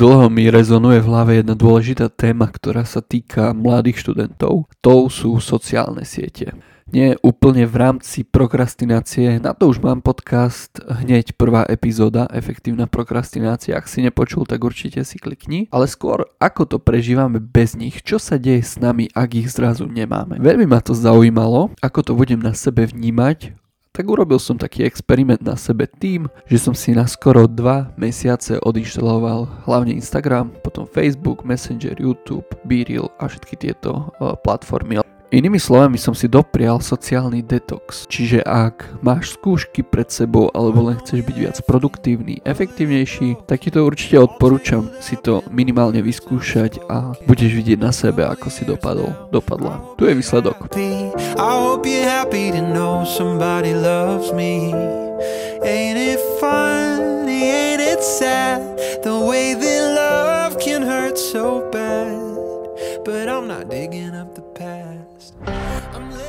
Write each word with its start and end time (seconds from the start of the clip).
Dlho 0.00 0.32
mi 0.32 0.48
rezonuje 0.48 1.04
v 1.04 1.12
hlave 1.12 1.32
jedna 1.44 1.52
dôležitá 1.52 2.08
téma, 2.08 2.48
ktorá 2.48 2.88
sa 2.88 3.04
týka 3.04 3.52
mladých 3.52 4.00
študentov. 4.00 4.64
To 4.80 5.12
sú 5.12 5.36
sociálne 5.44 6.08
siete. 6.08 6.56
Nie 6.88 7.20
úplne 7.20 7.68
v 7.68 7.76
rámci 7.76 8.24
prokrastinácie, 8.24 9.36
na 9.44 9.52
to 9.52 9.68
už 9.68 9.84
mám 9.84 10.00
podcast, 10.00 10.80
hneď 10.80 11.36
prvá 11.36 11.68
epizóda, 11.68 12.24
efektívna 12.32 12.88
prokrastinácia, 12.88 13.76
ak 13.76 13.92
si 13.92 14.00
nepočul, 14.00 14.48
tak 14.48 14.64
určite 14.64 15.04
si 15.04 15.20
klikni, 15.20 15.68
ale 15.68 15.84
skôr 15.84 16.32
ako 16.40 16.64
to 16.64 16.76
prežívame 16.80 17.36
bez 17.36 17.76
nich, 17.76 18.00
čo 18.00 18.16
sa 18.16 18.40
deje 18.40 18.64
s 18.64 18.80
nami, 18.80 19.12
ak 19.12 19.36
ich 19.36 19.52
zrazu 19.52 19.84
nemáme. 19.84 20.40
Veľmi 20.40 20.64
ma 20.64 20.80
to 20.80 20.96
zaujímalo, 20.96 21.76
ako 21.84 22.00
to 22.00 22.12
budem 22.16 22.40
na 22.40 22.56
sebe 22.56 22.88
vnímať, 22.88 23.52
tak 23.90 24.06
urobil 24.06 24.38
som 24.38 24.54
taký 24.54 24.86
experiment 24.86 25.42
na 25.42 25.58
sebe 25.58 25.90
tým, 25.90 26.30
že 26.46 26.62
som 26.62 26.74
si 26.74 26.94
na 26.94 27.10
skoro 27.10 27.50
2 27.50 27.98
mesiace 27.98 28.62
odinštaloval 28.62 29.66
hlavne 29.66 29.98
Instagram, 29.98 30.54
potom 30.62 30.86
Facebook, 30.86 31.42
Messenger, 31.42 31.98
YouTube, 31.98 32.46
BeReal 32.64 33.10
a 33.18 33.26
všetky 33.26 33.58
tieto 33.58 34.14
uh, 34.22 34.38
platformy. 34.46 35.02
Inými 35.30 35.62
slovami 35.62 35.94
som 35.94 36.10
si 36.10 36.26
doprial 36.26 36.82
sociálny 36.82 37.46
detox, 37.46 38.10
čiže 38.10 38.42
ak 38.42 38.98
máš 38.98 39.38
skúšky 39.38 39.86
pred 39.86 40.10
sebou 40.10 40.50
alebo 40.50 40.90
len 40.90 40.98
chceš 40.98 41.22
byť 41.22 41.36
viac 41.38 41.56
produktívny, 41.70 42.42
efektívnejší, 42.42 43.46
tak 43.46 43.62
ti 43.62 43.70
to 43.70 43.86
určite 43.86 44.18
odporúčam 44.18 44.90
si 44.98 45.14
to 45.14 45.38
minimálne 45.54 46.02
vyskúšať 46.02 46.82
a 46.90 47.14
budeš 47.30 47.54
vidieť 47.62 47.78
na 47.78 47.94
sebe, 47.94 48.26
ako 48.26 48.50
si 48.50 48.66
dopadol, 48.66 49.14
dopadla. 49.30 49.78
Tu 49.94 50.10
je 50.10 50.18
výsledok. 50.18 50.66
But 63.00 63.28
I'm 63.30 63.48
not 63.48 63.70
digging 63.70 64.14
up 64.14 64.34
the 64.34 64.42
past 64.54 64.89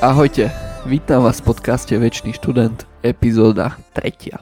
Ahojte, 0.04 0.52
vítam 0.84 1.24
vás 1.24 1.40
v 1.40 1.56
podcaste 1.56 1.96
Večný 1.96 2.36
študent, 2.36 2.84
epizóda 3.00 3.80
3. 3.96 4.36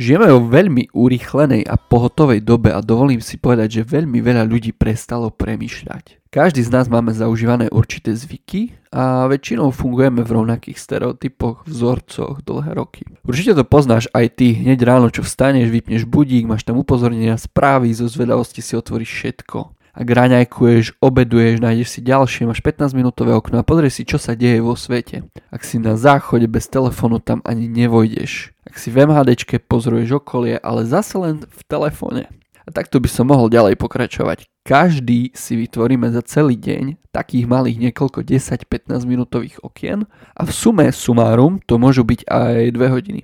Žijeme 0.00 0.32
vo 0.32 0.40
veľmi 0.48 0.88
urýchlenej 0.96 1.68
a 1.68 1.76
pohotovej 1.76 2.40
dobe 2.40 2.72
a 2.72 2.80
dovolím 2.80 3.20
si 3.20 3.36
povedať, 3.36 3.84
že 3.84 3.92
veľmi 3.92 4.24
veľa 4.24 4.48
ľudí 4.48 4.72
prestalo 4.72 5.28
premýšľať. 5.28 6.32
Každý 6.32 6.64
z 6.64 6.72
nás 6.72 6.88
máme 6.88 7.12
zaužívané 7.12 7.68
určité 7.68 8.16
zvyky 8.16 8.72
a 8.88 9.28
väčšinou 9.28 9.68
fungujeme 9.68 10.24
v 10.24 10.32
rovnakých 10.32 10.80
stereotypoch, 10.80 11.68
vzorcoch 11.68 12.40
dlhé 12.40 12.72
roky. 12.72 13.04
Určite 13.28 13.52
to 13.52 13.68
poznáš 13.68 14.08
aj 14.16 14.40
ty, 14.40 14.56
hneď 14.56 14.80
ráno 14.80 15.12
čo 15.12 15.20
vstaneš, 15.20 15.68
vypneš 15.68 16.08
budík, 16.08 16.48
máš 16.48 16.64
tam 16.64 16.80
upozornenia, 16.80 17.36
správy, 17.36 17.92
zo 17.92 18.08
zvedavosti 18.08 18.64
si 18.64 18.72
otvoríš 18.80 19.12
všetko 19.12 19.79
ak 19.90 20.06
raňajkuješ, 20.06 21.02
obeduješ, 21.02 21.58
nájdeš 21.58 21.88
si 21.88 22.00
ďalšie, 22.06 22.46
máš 22.46 22.62
15 22.62 22.94
minútové 22.94 23.34
okno 23.34 23.58
a 23.58 23.66
pozrieš 23.66 24.00
si, 24.00 24.02
čo 24.06 24.22
sa 24.22 24.38
deje 24.38 24.62
vo 24.62 24.78
svete. 24.78 25.26
Ak 25.50 25.66
si 25.66 25.82
na 25.82 25.98
záchode 25.98 26.46
bez 26.46 26.70
telefónu, 26.70 27.18
tam 27.18 27.42
ani 27.42 27.66
nevojdeš. 27.66 28.54
Ak 28.62 28.78
si 28.78 28.94
v 28.94 29.10
MHDčke 29.10 29.58
pozoruješ 29.58 30.22
okolie, 30.22 30.62
ale 30.62 30.86
zase 30.86 31.18
len 31.18 31.42
v 31.42 31.60
telefóne. 31.66 32.30
A 32.64 32.68
takto 32.70 33.02
by 33.02 33.10
som 33.10 33.26
mohol 33.26 33.50
ďalej 33.50 33.74
pokračovať. 33.74 34.46
Každý 34.62 35.34
si 35.34 35.52
vytvoríme 35.58 36.06
za 36.14 36.22
celý 36.22 36.54
deň 36.54 37.10
takých 37.10 37.50
malých 37.50 37.90
niekoľko 37.90 38.22
10-15 38.22 39.02
minútových 39.10 39.58
okien 39.66 40.06
a 40.38 40.42
v 40.46 40.50
sume 40.54 40.86
sumárum 40.94 41.58
to 41.66 41.80
môžu 41.80 42.06
byť 42.06 42.30
aj 42.30 42.78
2 42.78 42.94
hodiny. 42.94 43.20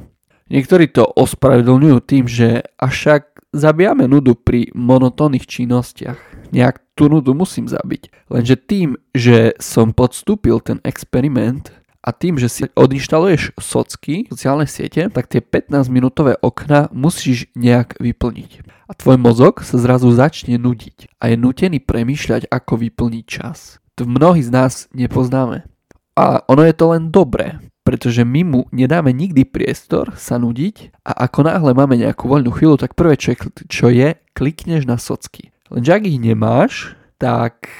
Niektorí 0.50 0.90
to 0.90 1.06
ospravedlňujú 1.06 1.98
tým, 2.02 2.24
že 2.26 2.66
však 2.78 3.54
zabijame 3.54 4.10
nudu 4.10 4.34
pri 4.34 4.70
monotónnych 4.74 5.46
činnostiach 5.46 6.35
nejak 6.52 6.82
tú 6.96 7.12
nudu 7.12 7.36
musím 7.36 7.68
zabiť. 7.68 8.30
Lenže 8.32 8.56
tým, 8.56 8.96
že 9.12 9.54
som 9.60 9.92
podstúpil 9.92 10.58
ten 10.64 10.78
experiment 10.82 11.70
a 12.06 12.14
tým, 12.14 12.38
že 12.38 12.46
si 12.46 12.62
odinštaluješ 12.70 13.58
socky, 13.58 14.30
sociálne 14.30 14.70
siete, 14.70 15.10
tak 15.10 15.26
tie 15.26 15.42
15 15.42 15.90
minútové 15.90 16.38
okna 16.38 16.86
musíš 16.94 17.50
nejak 17.58 17.98
vyplniť. 17.98 18.62
A 18.86 18.94
tvoj 18.94 19.18
mozog 19.18 19.66
sa 19.66 19.76
zrazu 19.82 20.14
začne 20.14 20.54
nudiť 20.54 21.18
a 21.18 21.34
je 21.34 21.36
nutený 21.36 21.82
premýšľať, 21.82 22.46
ako 22.46 22.86
vyplniť 22.86 23.24
čas. 23.26 23.82
To 23.98 24.06
mnohí 24.06 24.46
z 24.46 24.54
nás 24.54 24.86
nepoznáme. 24.94 25.66
A 26.14 26.46
ono 26.46 26.62
je 26.62 26.74
to 26.78 26.94
len 26.94 27.10
dobré, 27.10 27.58
pretože 27.82 28.22
my 28.22 28.40
mu 28.46 28.60
nedáme 28.70 29.10
nikdy 29.10 29.42
priestor 29.42 30.14
sa 30.14 30.38
nudiť 30.38 31.02
a 31.02 31.26
ako 31.26 31.46
náhle 31.46 31.74
máme 31.74 31.98
nejakú 31.98 32.30
voľnú 32.30 32.54
chvíľu, 32.54 32.78
tak 32.78 32.94
prvé 32.94 33.18
čo 33.18 33.34
je, 33.34 33.38
čo 33.66 33.86
je 33.90 34.14
klikneš 34.32 34.86
na 34.86 34.96
socky. 34.96 35.50
Lenže 35.70 35.90
ak 35.92 36.02
ich 36.06 36.20
nemáš, 36.22 36.72
tak 37.18 37.70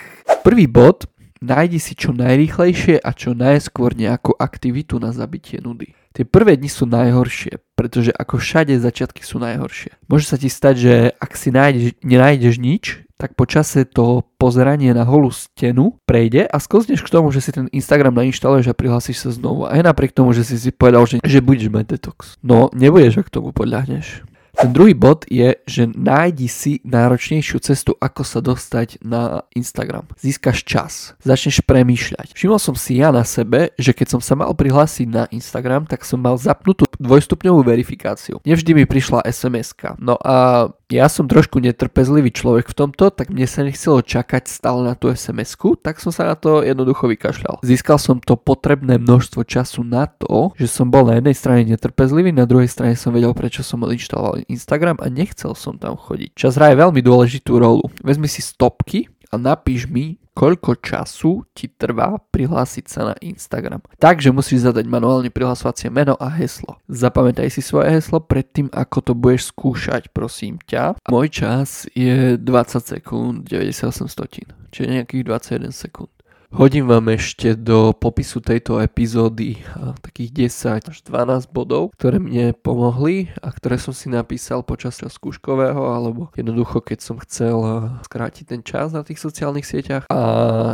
prvý 0.42 0.66
bod, 0.66 1.06
nájdi 1.44 1.78
si 1.78 1.92
čo 1.94 2.10
najrýchlejšie 2.16 2.98
a 2.98 3.10
čo 3.12 3.36
najskôr 3.36 3.94
nejakú 3.94 4.34
aktivitu 4.34 4.98
na 4.98 5.12
zabitie 5.12 5.62
nudy. 5.62 5.92
Tie 6.16 6.24
prvé 6.24 6.56
dni 6.56 6.72
sú 6.72 6.88
najhoršie, 6.88 7.60
pretože 7.76 8.08
ako 8.08 8.40
všade 8.40 8.72
začiatky 8.80 9.20
sú 9.20 9.36
najhoršie. 9.36 10.00
Môže 10.08 10.24
sa 10.32 10.40
ti 10.40 10.48
stať, 10.48 10.74
že 10.80 10.94
ak 11.12 11.36
si 11.36 11.52
nájdeš, 11.52 11.92
nenájdeš 12.00 12.56
nič, 12.56 13.04
tak 13.20 13.36
po 13.36 13.44
čase 13.44 13.84
to 13.84 14.24
pozeranie 14.40 14.92
na 14.92 15.04
holú 15.04 15.32
stenu 15.32 16.00
prejde 16.08 16.48
a 16.48 16.56
sklzneš 16.56 17.04
k 17.04 17.12
tomu, 17.12 17.32
že 17.32 17.44
si 17.44 17.52
ten 17.52 17.68
Instagram 17.68 18.16
nainštaluješ 18.16 18.72
a 18.72 18.76
prihlásiš 18.76 19.28
sa 19.28 19.30
znovu. 19.32 19.68
Aj 19.68 19.80
napriek 19.80 20.12
tomu, 20.12 20.32
že 20.36 20.44
si 20.44 20.56
si 20.56 20.72
povedal, 20.72 21.04
že, 21.04 21.20
že 21.20 21.44
budeš 21.44 21.72
mať 21.72 21.96
detox. 21.96 22.40
No, 22.40 22.72
nebudeš, 22.72 23.20
ak 23.24 23.32
tomu 23.32 23.52
podľahneš. 23.56 24.24
Ten 24.56 24.72
druhý 24.72 24.96
bod 24.96 25.28
je, 25.28 25.52
že 25.68 25.84
nájdi 25.84 26.48
si 26.48 26.80
náročnejšiu 26.80 27.60
cestu, 27.60 27.92
ako 28.00 28.24
sa 28.24 28.40
dostať 28.40 29.04
na 29.04 29.44
Instagram. 29.52 30.08
Získaš 30.16 30.64
čas, 30.64 30.92
začneš 31.20 31.60
premýšľať. 31.60 32.32
Všimol 32.32 32.56
som 32.56 32.72
si 32.72 32.96
ja 32.96 33.12
na 33.12 33.20
sebe, 33.28 33.76
že 33.76 33.92
keď 33.92 34.16
som 34.16 34.20
sa 34.24 34.32
mal 34.32 34.48
prihlásiť 34.56 35.06
na 35.12 35.28
Instagram, 35.28 35.84
tak 35.84 36.08
som 36.08 36.24
mal 36.24 36.40
zapnutú 36.40 36.88
dvojstupňovú 36.96 37.68
verifikáciu. 37.68 38.40
Nevždy 38.48 38.72
mi 38.72 38.84
prišla 38.88 39.28
sms 39.28 39.76
-ka. 39.76 40.00
No 40.00 40.16
a 40.24 40.68
ja 40.86 41.10
som 41.10 41.26
trošku 41.26 41.58
netrpezlivý 41.58 42.30
človek 42.30 42.70
v 42.70 42.74
tomto, 42.74 43.10
tak 43.10 43.34
mne 43.34 43.44
sa 43.50 43.66
nechcelo 43.66 44.06
čakať 44.06 44.46
stále 44.48 44.86
na 44.86 44.94
tú 44.94 45.10
sms 45.10 45.58
tak 45.82 45.98
som 46.00 46.14
sa 46.14 46.24
na 46.30 46.34
to 46.38 46.62
jednoducho 46.62 47.10
vykašľal. 47.10 47.58
Získal 47.66 47.98
som 47.98 48.22
to 48.22 48.38
potrebné 48.38 48.98
množstvo 48.98 49.42
času 49.44 49.82
na 49.82 50.06
to, 50.06 50.54
že 50.54 50.70
som 50.70 50.86
bol 50.90 51.10
na 51.10 51.18
jednej 51.18 51.34
strane 51.34 51.62
netrpezlivý, 51.66 52.30
na 52.30 52.46
druhej 52.46 52.70
strane 52.70 52.94
som 52.94 53.10
vedel, 53.10 53.34
prečo 53.34 53.66
som 53.66 53.82
odinštaloval 53.82 54.45
Instagram 54.46 54.98
a 55.02 55.06
nechcel 55.10 55.52
som 55.54 55.76
tam 55.76 55.98
chodiť. 55.98 56.34
Čas 56.34 56.58
hraje 56.58 56.78
veľmi 56.78 57.02
dôležitú 57.02 57.58
rolu. 57.58 57.86
Vezmi 58.02 58.30
si 58.30 58.42
stopky 58.42 59.10
a 59.30 59.38
napíš 59.38 59.90
mi, 59.90 60.22
koľko 60.36 60.76
času 60.78 61.48
ti 61.56 61.72
trvá 61.72 62.20
prihlásiť 62.20 62.84
sa 62.84 63.00
na 63.12 63.14
Instagram. 63.24 63.80
Takže 63.96 64.36
musíš 64.36 64.68
zadať 64.68 64.84
manuálne 64.84 65.32
prihlasovacie 65.32 65.88
meno 65.88 66.12
a 66.20 66.28
heslo. 66.28 66.76
Zapamätaj 66.92 67.48
si 67.48 67.64
svoje 67.64 67.96
heslo 67.96 68.20
predtým, 68.20 68.68
ako 68.68 68.98
to 69.00 69.12
budeš 69.16 69.50
skúšať, 69.50 70.12
prosím 70.12 70.60
ťa. 70.68 71.00
Môj 71.08 71.32
čas 71.32 71.88
je 71.96 72.36
20 72.36 72.44
sekúnd 72.84 73.48
98 73.48 74.12
stotín, 74.12 74.48
čiže 74.70 74.92
nejakých 75.00 75.24
21 75.24 75.72
sekúnd. 75.72 76.15
Hodím 76.54 76.86
vám 76.86 77.10
ešte 77.10 77.58
do 77.58 77.90
popisu 77.90 78.38
tejto 78.38 78.78
epizódy 78.78 79.58
takých 79.98 80.54
10 80.54 80.94
až 80.94 80.98
12 81.02 81.50
bodov, 81.50 81.90
ktoré 81.98 82.22
mne 82.22 82.54
pomohli 82.54 83.34
a 83.42 83.50
ktoré 83.50 83.82
som 83.82 83.90
si 83.90 84.06
napísal 84.06 84.62
počas 84.62 85.02
skúškového 85.02 85.90
alebo 85.90 86.30
jednoducho 86.38 86.78
keď 86.78 86.98
som 87.02 87.18
chcel 87.18 87.58
skrátiť 88.06 88.44
ten 88.46 88.62
čas 88.62 88.94
na 88.94 89.02
tých 89.02 89.18
sociálnych 89.18 89.66
sieťach. 89.66 90.06
A 90.06 90.20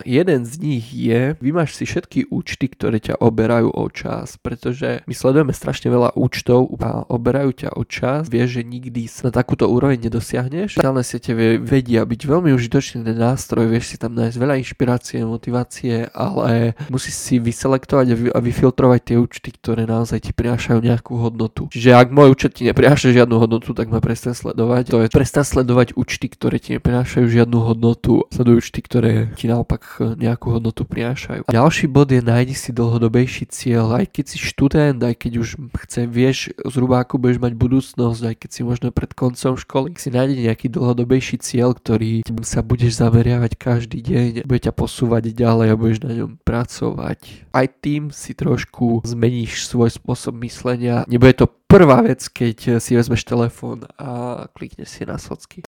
jeden 0.05 0.45
z 0.45 0.61
nich 0.61 0.93
je, 0.93 1.41
vymáš 1.41 1.81
si 1.81 1.89
všetky 1.89 2.29
účty, 2.29 2.69
ktoré 2.69 3.01
ťa 3.01 3.25
oberajú 3.25 3.73
o 3.73 3.89
čas, 3.89 4.37
pretože 4.37 5.01
my 5.09 5.15
sledujeme 5.17 5.57
strašne 5.57 5.89
veľa 5.89 6.21
účtov 6.21 6.69
a 6.85 7.09
oberajú 7.09 7.65
ťa 7.65 7.71
o 7.81 7.83
čas, 7.89 8.29
vieš, 8.29 8.61
že 8.61 8.63
nikdy 8.69 9.09
sa 9.09 9.33
na 9.33 9.41
takúto 9.41 9.73
úroveň 9.73 10.05
nedosiahneš. 10.05 10.77
Sociálne 10.77 11.01
siete 11.01 11.33
vedia 11.65 12.05
byť 12.05 12.21
veľmi 12.29 12.53
užitočný 12.53 13.09
nástroj, 13.09 13.73
vieš 13.73 13.97
si 13.97 13.97
tam 13.97 14.13
nájsť 14.13 14.37
veľa 14.37 14.61
inšpirácie, 14.61 15.25
motivácie 15.25 15.62
informácie, 15.63 16.11
ale 16.13 16.75
musíš 16.91 17.15
si 17.15 17.35
vyselektovať 17.39 18.35
a 18.35 18.39
vyfiltrovať 18.43 19.01
tie 19.03 19.17
účty, 19.17 19.49
ktoré 19.55 19.87
naozaj 19.87 20.29
ti 20.29 20.33
prinášajú 20.35 20.83
nejakú 20.83 21.15
hodnotu. 21.23 21.71
Čiže 21.71 21.95
ak 21.95 22.11
môj 22.11 22.35
účet 22.35 22.59
ti 22.59 22.67
neprináša 22.67 23.15
žiadnu 23.15 23.39
hodnotu, 23.39 23.71
tak 23.73 23.89
ma 23.89 24.03
prestan 24.03 24.35
sledovať. 24.35 24.91
To 24.91 24.99
je 25.07 25.09
prestan 25.09 25.47
sledovať 25.47 25.95
účty, 25.95 26.27
ktoré 26.27 26.59
ti 26.59 26.75
neprinášajú 26.77 27.27
žiadnu 27.31 27.59
hodnotu, 27.63 28.27
sleduj 28.35 28.59
účty, 28.59 28.81
ktoré 28.83 29.31
ti 29.39 29.47
naopak 29.47 30.03
nejakú 30.19 30.59
hodnotu 30.59 30.83
prinášajú. 30.83 31.47
A 31.47 31.51
ďalší 31.55 31.87
bod 31.87 32.11
je 32.11 32.21
nájdi 32.21 32.55
si 32.59 32.75
dlhodobejší 32.75 33.47
cieľ, 33.49 34.03
aj 34.03 34.19
keď 34.19 34.25
si 34.35 34.39
študent, 34.43 34.99
aj 34.99 35.15
keď 35.15 35.33
už 35.39 35.49
chce, 35.87 36.11
vieš 36.11 36.51
zhruba 36.67 37.07
ako 37.07 37.23
budeš 37.23 37.39
mať 37.39 37.53
budúcnosť, 37.55 38.23
aj 38.27 38.37
keď 38.43 38.51
si 38.51 38.61
možno 38.67 38.89
pred 38.91 39.13
koncom 39.15 39.55
školy, 39.55 39.95
si 39.97 40.11
nájdi 40.11 40.43
nejaký 40.51 40.67
dlhodobejší 40.73 41.39
cieľ, 41.39 41.77
ktorý 41.77 42.27
sa 42.43 42.65
budeš 42.65 42.99
zameriavať 42.99 43.53
každý 43.55 44.03
deň, 44.03 44.29
bude 44.49 44.61
ťa 44.63 44.73
posúvať 44.73 45.31
ďalej 45.33 45.52
ďalej 45.53 45.69
a 45.69 45.77
budeš 45.77 46.01
na 46.01 46.13
ňom 46.17 46.41
pracovať. 46.41 47.21
Aj 47.53 47.69
tým 47.69 48.09
si 48.09 48.33
trošku 48.33 49.05
zmeníš 49.05 49.69
svoj 49.69 49.93
spôsob 49.93 50.41
myslenia. 50.49 51.05
Nebude 51.05 51.45
to 51.45 51.47
prvá 51.69 52.01
vec, 52.01 52.25
keď 52.33 52.81
si 52.81 52.97
vezmeš 52.97 53.29
telefón 53.29 53.85
a 54.01 54.49
klikneš 54.57 54.97
si 54.97 55.03
na 55.05 55.21
socky. 55.21 55.61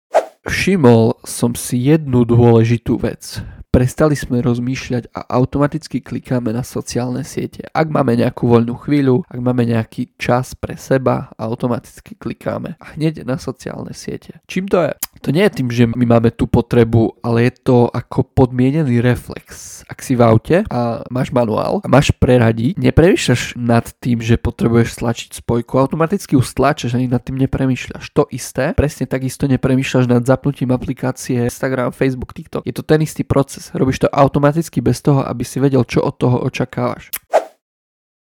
všimol 0.47 1.19
som 1.27 1.55
si 1.59 1.91
jednu 1.91 2.23
dôležitú 2.23 2.99
vec. 3.03 3.43
Prestali 3.73 4.13
sme 4.13 4.45
rozmýšľať 4.45 5.17
a 5.17 5.25
automaticky 5.33 6.05
klikáme 6.05 6.53
na 6.53 6.61
sociálne 6.61 7.25
siete. 7.25 7.65
Ak 7.73 7.89
máme 7.89 8.21
nejakú 8.21 8.45
voľnú 8.45 8.77
chvíľu, 8.77 9.25
ak 9.33 9.41
máme 9.41 9.65
nejaký 9.65 10.13
čas 10.21 10.53
pre 10.53 10.77
seba, 10.77 11.33
automaticky 11.41 12.13
klikáme 12.21 12.77
a 12.77 12.85
hneď 12.93 13.25
na 13.25 13.41
sociálne 13.41 13.97
siete. 13.97 14.45
Čím 14.45 14.69
to 14.69 14.85
je? 14.85 14.93
To 15.23 15.31
nie 15.31 15.47
je 15.47 15.55
tým, 15.55 15.69
že 15.71 15.87
my 15.87 16.03
máme 16.03 16.35
tú 16.35 16.51
potrebu, 16.51 17.23
ale 17.23 17.47
je 17.47 17.53
to 17.63 17.87
ako 17.87 18.27
podmienený 18.27 18.99
reflex. 18.99 19.81
Ak 19.87 20.03
si 20.03 20.19
v 20.19 20.27
aute 20.27 20.57
a 20.67 21.07
máš 21.15 21.31
manuál 21.31 21.79
a 21.79 21.87
máš 21.87 22.11
preradiť, 22.11 22.75
nepremýšľaš 22.75 23.55
nad 23.55 23.87
tým, 24.03 24.19
že 24.19 24.35
potrebuješ 24.35 24.99
stlačiť 24.99 25.31
spojku, 25.39 25.79
automaticky 25.79 26.35
ju 26.35 26.43
stlačeš, 26.43 26.99
ani 26.99 27.07
nad 27.07 27.23
tým 27.23 27.39
nepremýšľaš. 27.39 28.11
To 28.19 28.27
isté, 28.35 28.75
presne 28.75 29.07
takisto 29.07 29.47
nepremýšľaš 29.47 30.11
nad 30.11 30.27
zapnutím 30.27 30.75
aplikácie 30.75 31.39
Instagram, 31.47 31.95
Facebook, 31.95 32.35
TikTok. 32.35 32.67
Je 32.67 32.75
to 32.75 32.83
ten 32.83 32.99
istý 33.07 33.23
proces. 33.23 33.71
Robíš 33.79 34.03
to 34.03 34.11
automaticky 34.11 34.83
bez 34.83 35.07
toho, 35.07 35.23
aby 35.23 35.47
si 35.47 35.63
vedel, 35.63 35.87
čo 35.87 36.03
od 36.03 36.19
toho 36.19 36.43
očakávaš. 36.43 37.15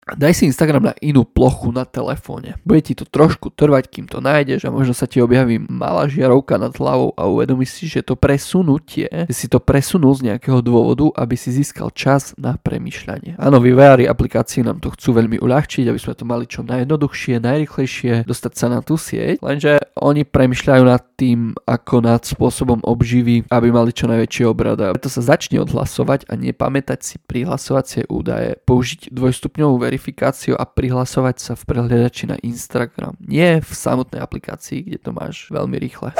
Daj 0.05 0.37
si 0.37 0.43
Instagram 0.45 0.93
na 0.93 0.93
inú 1.01 1.25
plochu 1.25 1.73
na 1.73 1.81
telefóne. 1.81 2.61
Bude 2.61 2.85
ti 2.85 2.93
to 2.93 3.09
trošku 3.09 3.49
trvať, 3.49 3.89
kým 3.89 4.05
to 4.05 4.21
nájdeš 4.21 4.69
a 4.69 4.69
možno 4.69 4.93
sa 4.93 5.09
ti 5.09 5.17
objaví 5.17 5.57
malá 5.65 6.05
žiarovka 6.05 6.61
nad 6.61 6.77
hlavou 6.77 7.17
a 7.17 7.25
uvedomíš 7.25 7.73
si, 7.73 7.83
že 7.89 8.05
to 8.05 8.13
presunutie, 8.13 9.09
že 9.09 9.33
si 9.33 9.49
to 9.49 9.57
presunul 9.57 10.13
z 10.13 10.29
nejakého 10.29 10.61
dôvodu, 10.61 11.09
aby 11.17 11.33
si 11.33 11.49
získal 11.49 11.89
čas 11.89 12.37
na 12.37 12.53
premyšľanie. 12.53 13.41
Áno, 13.41 13.57
vývojári 13.57 14.05
aplikácií 14.05 14.61
nám 14.61 14.77
to 14.77 14.93
chcú 14.93 15.17
veľmi 15.17 15.41
uľahčiť, 15.41 15.89
aby 15.89 15.97
sme 15.97 16.13
to 16.13 16.21
mali 16.29 16.45
čo 16.45 16.61
najjednoduchšie, 16.61 17.41
najrychlejšie 17.41 18.29
dostať 18.29 18.53
sa 18.53 18.69
na 18.69 18.85
tú 18.85 19.01
sieť, 19.01 19.41
lenže 19.41 19.81
oni 19.97 20.21
premyšľajú 20.21 20.83
nad 20.85 21.01
tým, 21.17 21.57
ako 21.65 22.05
nad 22.05 22.21
spôsobom 22.21 22.83
obživy, 22.85 23.47
aby 23.49 23.67
mali 23.73 23.95
čo 23.95 24.05
najväčšie 24.05 24.45
obrada. 24.45 24.93
Preto 24.93 25.09
sa 25.09 25.23
začne 25.23 25.63
odhlasovať 25.63 26.29
a 26.29 26.37
nepamätať 26.37 26.99
si 27.01 27.15
prihlasovacie 27.17 28.05
údaje, 28.11 28.59
použiť 28.67 29.09
dvojstupňovú 29.09 29.75
veri 29.79 29.94
verifikáciu 29.95 30.59
a 30.59 30.67
prihlasovať 30.67 31.35
sa 31.39 31.53
v 31.55 31.63
prehľadači 31.71 32.27
na 32.27 32.35
Instagram. 32.43 33.15
Nie 33.23 33.63
v 33.63 33.71
samotnej 33.71 34.19
aplikácii, 34.19 34.83
kde 34.83 34.99
to 34.99 35.15
máš 35.15 35.47
veľmi 35.47 35.79
rýchle. 35.79 36.11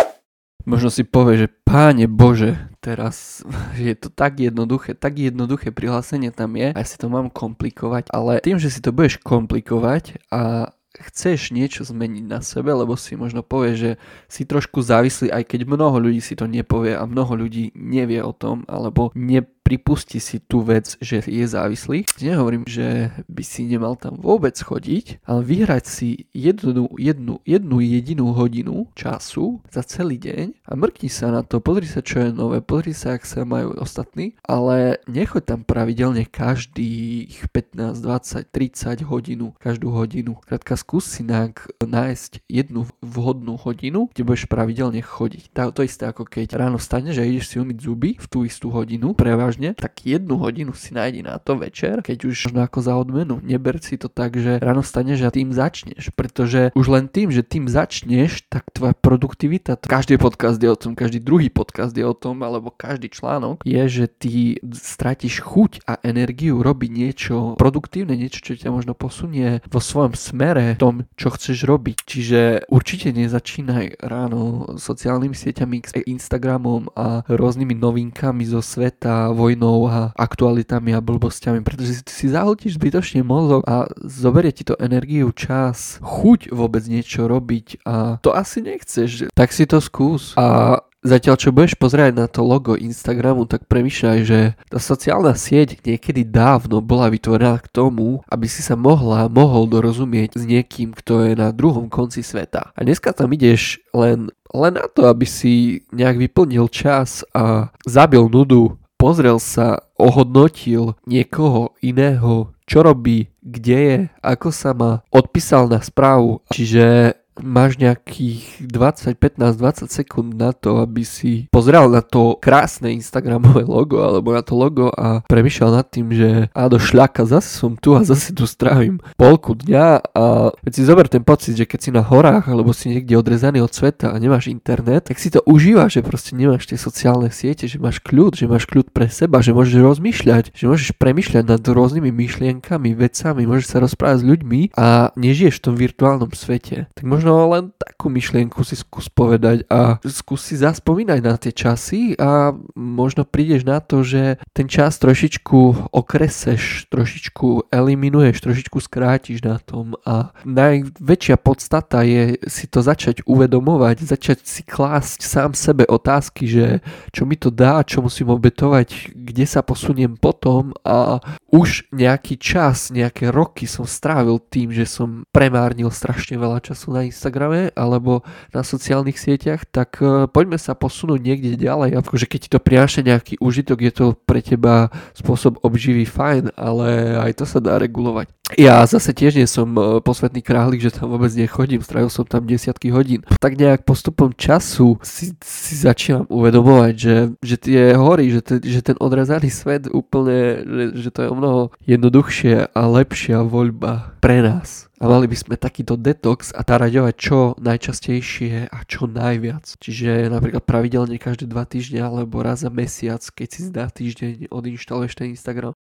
Možno 0.64 0.90
si 0.90 1.04
povie, 1.04 1.46
že 1.46 1.52
páne 1.52 2.08
Bože, 2.08 2.56
teraz 2.80 3.44
je 3.76 3.92
to 4.00 4.08
tak 4.08 4.40
jednoduché, 4.40 4.96
tak 4.96 5.20
jednoduché 5.20 5.76
prihlásenie 5.76 6.32
tam 6.32 6.56
je 6.56 6.72
a 6.72 6.80
ja 6.80 6.88
si 6.88 6.96
to 6.96 7.12
mám 7.12 7.28
komplikovať, 7.28 8.08
ale 8.16 8.40
tým, 8.40 8.58
že 8.58 8.72
si 8.72 8.80
to 8.80 8.96
budeš 8.96 9.20
komplikovať 9.22 10.24
a 10.32 10.72
chceš 10.96 11.52
niečo 11.52 11.84
zmeniť 11.84 12.24
na 12.24 12.40
sebe, 12.40 12.72
lebo 12.72 12.96
si 12.96 13.20
možno 13.20 13.44
povie, 13.44 13.76
že 13.76 13.92
si 14.32 14.48
trošku 14.48 14.80
závislý, 14.80 15.28
aj 15.28 15.44
keď 15.44 15.68
mnoho 15.68 16.00
ľudí 16.00 16.24
si 16.24 16.40
to 16.40 16.48
nepovie 16.48 16.96
a 16.96 17.04
mnoho 17.04 17.36
ľudí 17.36 17.76
nevie 17.76 18.24
o 18.24 18.32
tom, 18.32 18.64
alebo 18.72 19.12
ne, 19.12 19.44
pripustí 19.66 20.22
si 20.22 20.38
tú 20.38 20.62
vec, 20.62 20.94
že 21.02 21.26
je 21.26 21.42
závislý. 21.42 22.06
Nehovorím, 22.22 22.70
že 22.70 23.10
by 23.26 23.42
si 23.42 23.66
nemal 23.66 23.98
tam 23.98 24.22
vôbec 24.22 24.54
chodiť, 24.54 25.26
ale 25.26 25.42
vyhrať 25.42 25.84
si 25.90 26.30
jednu, 26.38 26.94
jednu, 27.02 27.42
jednu 27.42 27.78
jedinú 27.82 28.30
hodinu 28.38 28.86
času 28.94 29.66
za 29.74 29.82
celý 29.82 30.22
deň 30.22 30.70
a 30.70 30.72
mrkni 30.78 31.10
sa 31.10 31.34
na 31.34 31.42
to, 31.42 31.58
pozri 31.58 31.90
sa, 31.90 32.06
čo 32.06 32.22
je 32.22 32.30
nové, 32.30 32.62
pozri 32.62 32.94
sa, 32.94 33.18
ak 33.18 33.26
sa 33.26 33.42
majú 33.42 33.74
ostatní, 33.82 34.38
ale 34.46 35.02
nechoď 35.10 35.58
tam 35.58 35.62
pravidelne 35.66 36.30
každých 36.30 37.50
15, 37.50 38.06
20, 38.06 38.54
30 38.54 39.02
hodinu, 39.10 39.58
každú 39.58 39.90
hodinu. 39.90 40.38
Krátka 40.46 40.78
skús 40.78 41.10
si 41.10 41.26
nájsť 41.26 42.46
jednu 42.46 42.86
vhodnú 43.02 43.58
hodinu, 43.58 44.14
kde 44.14 44.22
budeš 44.22 44.46
pravidelne 44.46 45.02
chodiť. 45.02 45.58
To 45.58 45.82
isté 45.82 46.06
ako 46.06 46.30
keď 46.30 46.54
ráno 46.54 46.78
staneš 46.78 47.18
a 47.18 47.26
ideš 47.26 47.50
si 47.50 47.58
umyť 47.58 47.78
zuby 47.82 48.14
v 48.14 48.26
tú 48.30 48.46
istú 48.46 48.70
hodinu, 48.70 49.18
prevaž 49.18 49.55
vážne, 49.56 49.72
tak 49.72 50.04
jednu 50.04 50.36
hodinu 50.36 50.76
si 50.76 50.92
nájdi 50.92 51.24
na 51.24 51.40
to 51.40 51.56
večer, 51.56 52.04
keď 52.04 52.28
už 52.28 52.52
možno 52.52 52.68
ako 52.68 52.80
za 52.84 52.94
odmenu. 53.00 53.40
Neber 53.40 53.80
si 53.80 53.96
to 53.96 54.12
tak, 54.12 54.36
že 54.36 54.60
ráno 54.60 54.84
staneš 54.84 55.24
a 55.24 55.32
tým 55.32 55.56
začneš, 55.56 56.12
pretože 56.12 56.76
už 56.76 56.86
len 56.92 57.08
tým, 57.08 57.32
že 57.32 57.40
tým 57.40 57.72
začneš, 57.72 58.44
tak 58.52 58.68
tvoja 58.76 58.92
produktivita, 58.92 59.80
každý 59.80 60.20
podcast 60.20 60.60
je 60.60 60.68
o 60.68 60.76
tom, 60.76 60.92
každý 60.92 61.24
druhý 61.24 61.48
podcast 61.48 61.96
je 61.96 62.04
o 62.04 62.12
tom, 62.12 62.44
alebo 62.44 62.68
každý 62.68 63.08
článok 63.08 63.64
je, 63.64 63.84
že 63.88 64.06
ty 64.12 64.60
stratíš 64.76 65.40
chuť 65.40 65.88
a 65.88 66.04
energiu 66.04 66.60
robiť 66.60 66.92
niečo 66.92 67.36
produktívne, 67.56 68.20
niečo, 68.20 68.44
čo 68.44 68.60
ťa 68.60 68.76
možno 68.76 68.92
posunie 68.92 69.64
vo 69.72 69.80
svojom 69.80 70.20
smere, 70.20 70.76
v 70.76 70.84
tom, 70.84 70.96
čo 71.16 71.32
chceš 71.32 71.64
robiť. 71.64 71.98
Čiže 72.04 72.40
určite 72.68 73.16
nezačínaj 73.16 74.04
ráno 74.04 74.76
sociálnymi 74.76 75.36
sieťami, 75.36 75.78
Instagramom 75.96 76.92
a 76.92 77.24
rôznymi 77.30 77.76
novinkami 77.78 78.44
zo 78.44 78.60
sveta, 78.60 79.32
vo 79.32 79.45
vojnou 79.46 79.86
a 79.86 80.10
aktualitami 80.18 80.98
a 80.98 81.06
blbosťami, 81.06 81.62
pretože 81.62 82.02
si 82.10 82.26
zahltíš 82.26 82.82
zbytočne 82.82 83.22
mozog 83.22 83.62
a 83.70 83.86
zoberie 84.02 84.50
ti 84.50 84.66
to 84.66 84.74
energiu, 84.82 85.30
čas, 85.30 86.02
chuť 86.02 86.50
vôbec 86.50 86.82
niečo 86.90 87.30
robiť 87.30 87.86
a 87.86 88.18
to 88.26 88.34
asi 88.34 88.66
nechceš, 88.66 89.30
tak 89.38 89.54
si 89.54 89.70
to 89.70 89.78
skús. 89.78 90.34
A 90.36 90.82
Zatiaľ, 91.06 91.38
čo 91.38 91.54
budeš 91.54 91.78
pozerať 91.78 92.18
na 92.18 92.26
to 92.26 92.42
logo 92.42 92.74
Instagramu, 92.74 93.46
tak 93.46 93.70
premýšľaj, 93.70 94.20
že 94.26 94.58
tá 94.74 94.82
sociálna 94.82 95.38
sieť 95.38 95.78
niekedy 95.86 96.26
dávno 96.26 96.82
bola 96.82 97.14
vytvorená 97.14 97.62
k 97.62 97.70
tomu, 97.70 98.26
aby 98.26 98.50
si 98.50 98.66
sa 98.66 98.74
mohla, 98.74 99.30
mohol 99.30 99.70
dorozumieť 99.70 100.34
s 100.34 100.50
niekým, 100.50 100.98
kto 100.98 101.30
je 101.30 101.34
na 101.38 101.54
druhom 101.54 101.94
konci 101.94 102.26
sveta. 102.26 102.74
A 102.74 102.82
dneska 102.82 103.14
tam 103.14 103.30
ideš 103.38 103.86
len, 103.94 104.34
len 104.50 104.74
na 104.74 104.90
to, 104.90 105.06
aby 105.06 105.30
si 105.30 105.86
nejak 105.94 106.18
vyplnil 106.18 106.66
čas 106.74 107.22
a 107.38 107.70
zabil 107.86 108.26
nudu 108.26 108.74
pozrel 108.96 109.38
sa, 109.40 109.86
ohodnotil 109.96 110.96
niekoho 111.08 111.76
iného, 111.80 112.52
čo 112.66 112.82
robí, 112.82 113.30
kde 113.46 113.78
je, 113.78 113.98
ako 114.26 114.50
sa 114.50 114.74
má, 114.74 115.06
odpísal 115.14 115.70
na 115.70 115.80
správu. 115.80 116.42
Čiže 116.50 117.18
máš 117.40 117.80
nejakých 117.80 118.64
20, 118.64 119.16
15, 119.18 119.60
20 119.60 119.92
sekúnd 119.92 120.30
na 120.36 120.56
to, 120.56 120.84
aby 120.84 121.04
si 121.04 121.48
pozrel 121.52 121.92
na 121.92 122.00
to 122.00 122.40
krásne 122.40 122.92
Instagramové 122.96 123.68
logo 123.68 124.00
alebo 124.00 124.32
na 124.32 124.44
to 124.44 124.54
logo 124.56 124.88
a 124.94 125.24
premyšľal 125.28 125.72
nad 125.82 125.88
tým, 125.88 126.12
že 126.12 126.48
a 126.52 126.68
do 126.72 126.80
šľaka, 126.80 127.28
zase 127.28 127.52
som 127.52 127.76
tu 127.76 127.96
a 127.96 128.04
zase 128.04 128.32
tu 128.32 128.48
strávim 128.48 129.00
polku 129.20 129.56
dňa 129.56 129.88
a 130.16 130.26
keď 130.64 130.74
si 130.74 130.84
zober 130.88 131.08
ten 131.12 131.24
pocit, 131.24 131.58
že 131.58 131.68
keď 131.68 131.80
si 131.80 131.90
na 131.92 132.04
horách 132.04 132.48
alebo 132.48 132.72
si 132.72 132.92
niekde 132.92 133.18
odrezaný 133.18 133.64
od 133.64 133.72
sveta 133.72 134.12
a 134.12 134.20
nemáš 134.22 134.48
internet, 134.52 135.10
tak 135.12 135.18
si 135.18 135.32
to 135.32 135.42
užívaš, 135.44 136.00
že 136.00 136.02
proste 136.06 136.32
nemáš 136.38 136.70
tie 136.70 136.80
sociálne 136.80 137.32
siete, 137.32 137.68
že 137.68 137.82
máš 137.82 138.00
kľud, 138.00 138.38
že 138.38 138.46
máš 138.48 138.70
kľud 138.70 138.92
pre 138.92 139.10
seba, 139.10 139.42
že 139.42 139.52
môžeš 139.52 139.82
rozmýšľať, 139.82 140.54
že 140.54 140.66
môžeš 140.70 140.96
premýšľať 140.96 141.44
nad 141.44 141.62
rôznymi 141.62 142.12
myšlienkami, 142.14 142.94
vecami, 142.94 143.44
môžeš 143.50 143.68
sa 143.68 143.78
rozprávať 143.82 144.22
s 144.22 144.28
ľuďmi 144.28 144.62
a 144.78 145.12
nežiješ 145.18 145.60
v 145.60 145.64
tom 145.64 145.76
virtuálnom 145.76 146.32
svete. 146.36 146.88
Tak 146.94 147.04
možno 147.04 147.25
možno 147.26 147.50
len 147.50 147.66
takú 147.82 148.14
myšlienku 148.14 148.62
si 148.62 148.78
skús 148.78 149.10
povedať 149.10 149.66
a 149.66 149.98
skús 150.06 150.46
si 150.46 150.62
zaspomínať 150.62 151.20
na 151.26 151.34
tie 151.42 151.50
časy 151.50 152.14
a 152.22 152.54
možno 152.78 153.26
prídeš 153.26 153.66
na 153.66 153.82
to, 153.82 154.06
že 154.06 154.38
ten 154.54 154.70
čas 154.70 155.02
trošičku 155.02 155.90
okreseš, 155.90 156.86
trošičku 156.94 157.74
eliminuješ, 157.74 158.46
trošičku 158.46 158.78
skrátiš 158.78 159.42
na 159.42 159.58
tom 159.58 159.98
a 160.06 160.30
najväčšia 160.46 161.42
podstata 161.42 162.06
je 162.06 162.38
si 162.46 162.70
to 162.70 162.86
začať 162.86 163.26
uvedomovať, 163.26 164.06
začať 164.06 164.46
si 164.46 164.62
klásť 164.62 165.26
sám 165.26 165.58
sebe 165.58 165.90
otázky, 165.90 166.46
že 166.46 166.86
čo 167.10 167.26
mi 167.26 167.42
to 167.42 167.50
dá, 167.50 167.82
čo 167.82 168.06
musím 168.06 168.30
obetovať, 168.38 169.18
kde 169.18 169.50
sa 169.50 169.66
posuniem 169.66 170.14
potom 170.14 170.78
a 170.86 171.18
už 171.50 171.90
nejaký 171.90 172.38
čas, 172.38 172.94
nejaké 172.94 173.34
roky 173.34 173.66
som 173.66 173.90
strávil 173.90 174.38
tým, 174.38 174.70
že 174.70 174.86
som 174.86 175.26
premárnil 175.34 175.90
strašne 175.90 176.38
veľa 176.38 176.62
času 176.62 176.94
na 176.94 177.15
Instagrame 177.16 177.72
alebo 177.72 178.28
na 178.52 178.68
sociálnych 178.68 179.16
sieťach, 179.16 179.64
tak 179.64 180.04
uh, 180.04 180.28
poďme 180.28 180.60
sa 180.60 180.76
posunúť 180.76 181.24
niekde 181.24 181.56
ďalej. 181.56 182.04
Akože 182.04 182.28
keď 182.28 182.40
ti 182.44 182.50
to 182.52 182.60
prináša 182.60 183.00
nejaký 183.08 183.40
užitok, 183.40 183.80
je 183.80 183.92
to 183.96 184.06
pre 184.28 184.44
teba 184.44 184.92
spôsob 185.16 185.64
obživy 185.64 186.04
fajn, 186.04 186.52
ale 186.60 187.16
aj 187.24 187.32
to 187.40 187.46
sa 187.48 187.64
dá 187.64 187.80
regulovať. 187.80 188.28
Ja 188.54 188.86
zase 188.86 189.10
tiež 189.10 189.42
nie 189.42 189.50
som 189.50 189.74
uh, 189.74 189.98
posvetný 190.04 190.46
kráhlik, 190.46 190.84
že 190.84 190.94
tam 190.94 191.10
vôbec 191.10 191.34
nechodím, 191.34 191.82
strávil 191.82 192.14
som 192.14 192.28
tam 192.28 192.46
desiatky 192.46 192.94
hodín. 192.94 193.26
Tak 193.42 193.58
nejak 193.58 193.88
postupom 193.88 194.30
času 194.36 195.02
si, 195.02 195.34
si 195.42 195.74
začínam 195.74 196.30
uvedomovať, 196.30 196.94
že, 196.94 197.16
že 197.42 197.56
tie 197.58 197.82
hory, 197.98 198.30
že, 198.30 198.42
te, 198.46 198.56
že 198.62 198.86
ten 198.86 198.98
odrazaný 199.02 199.50
svet 199.50 199.90
úplne, 199.90 200.62
že, 200.62 200.86
že 201.08 201.10
to 201.10 201.20
je 201.26 201.32
o 201.34 201.38
mnoho 201.38 201.62
jednoduchšie 201.90 202.70
a 202.70 202.82
lepšia 202.86 203.42
voľba 203.42 204.14
pre 204.22 204.46
nás 204.46 204.86
a 204.96 205.04
mali 205.12 205.28
by 205.28 205.36
sme 205.36 205.56
takýto 205.60 206.00
detox 206.00 206.56
a 206.56 206.64
taraďovať 206.64 207.16
čo 207.20 207.40
najčastejšie 207.60 208.72
a 208.72 208.80
čo 208.88 209.12
najviac. 209.12 209.66
Čiže 209.82 210.32
napríklad 210.32 210.64
pravidelne 210.64 211.20
každé 211.20 211.52
dva 211.52 211.68
týždne 211.68 212.06
alebo 212.06 212.40
raz 212.40 212.64
za 212.64 212.72
mesiac, 212.72 213.20
keď 213.20 213.48
si 213.52 213.62
zdá 213.68 213.92
týždeň 213.92 214.48
odinštaluješ 214.54 215.14
ten 215.20 215.36
Instagram. 215.36 215.76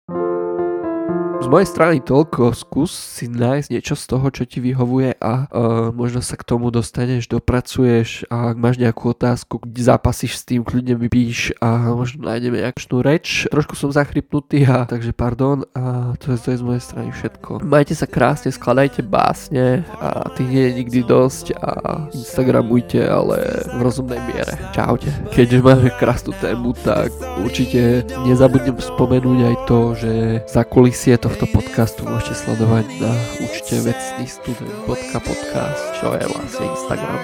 Z 1.35 1.47
mojej 1.51 1.67
strany 1.67 1.99
toľko, 1.99 2.55
skús 2.55 2.95
si 2.95 3.27
nájsť 3.27 3.67
niečo 3.67 3.93
z 3.99 4.05
toho, 4.07 4.27
čo 4.31 4.47
ti 4.47 4.63
vyhovuje 4.63 5.19
a 5.19 5.45
uh, 5.45 5.91
možno 5.91 6.23
sa 6.23 6.39
k 6.39 6.47
tomu 6.47 6.71
dostaneš, 6.71 7.27
dopracuješ 7.27 8.31
a 8.31 8.55
ak 8.55 8.57
máš 8.57 8.79
nejakú 8.79 9.11
otázku, 9.11 9.59
kde 9.59 9.81
zápasíš 9.83 10.39
s 10.39 10.43
tým, 10.47 10.63
kľudne 10.63 10.95
mi 10.95 11.11
píš 11.11 11.51
a 11.59 11.91
možno 11.91 12.31
nájdeme 12.31 12.63
nejakú 12.63 13.03
reč. 13.03 13.51
Trošku 13.51 13.75
som 13.75 13.91
zachrypnutý 13.91 14.63
a 14.63 14.87
takže 14.87 15.11
pardon 15.11 15.67
a 15.75 16.15
to 16.17 16.33
je, 16.33 16.37
to 16.39 16.47
je 16.55 16.57
z 16.61 16.65
mojej 16.65 16.83
strany 16.83 17.09
všetko. 17.11 17.67
Majte 17.67 17.93
sa 17.99 18.07
krásne, 18.07 18.49
skladajte 18.55 19.03
básne 19.03 19.83
a 19.99 20.31
tých 20.33 20.49
nie 20.49 20.63
je 20.71 20.73
nikdy 20.81 20.99
dosť 21.03 21.45
a 21.59 21.71
Instagramujte, 22.15 23.03
ale 23.03 23.67
v 23.75 23.79
rozumnej 23.83 24.23
miere. 24.31 24.55
Čaute. 24.71 25.11
Keďže 25.35 25.59
máme 25.59 25.91
krásnu 25.99 26.31
tému, 26.39 26.71
tak 26.79 27.11
určite 27.43 28.07
nezabudnem 28.23 28.79
spomenúť 28.79 29.39
aj 29.51 29.55
to, 29.67 29.79
že 29.99 30.13
za 30.47 30.63
kulisie 30.63 31.17
tohto 31.25 31.49
podcastu 31.49 32.05
môžete 32.05 32.45
sledovať 32.45 32.85
na 33.01 33.09
účte 33.41 33.81
vecný 33.81 34.29
student.podcast, 34.29 35.97
čo 35.97 36.13
je 36.13 36.25
vlastne 36.29 36.65
Instagram. 36.69 37.19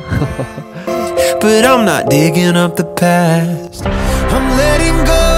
But 1.41 1.61
I'm 1.61 1.85
not 1.85 2.09
digging 2.09 2.57
up 2.57 2.81
the 2.81 2.89
past 2.97 3.85
I'm 3.85 4.45
letting 4.57 5.05
go 5.05 5.30